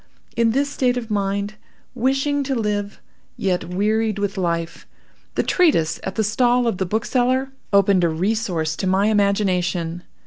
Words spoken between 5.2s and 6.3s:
the treatise at the